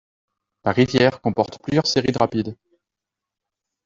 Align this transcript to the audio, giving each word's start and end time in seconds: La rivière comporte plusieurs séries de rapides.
La 0.63 0.71
rivière 0.71 1.21
comporte 1.21 1.61
plusieurs 1.61 1.85
séries 1.85 2.11
de 2.11 2.17
rapides. 2.17 2.57